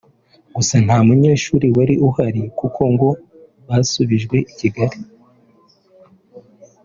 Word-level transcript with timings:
gusa 0.55 0.75
nta 0.85 0.97
munyeshuri 1.07 1.67
wari 1.77 1.95
uhari 2.07 2.41
kuko 2.59 2.81
ngo 2.93 3.09
basubijwe 3.67 4.37
i 4.51 4.53
Kigali 4.59 4.97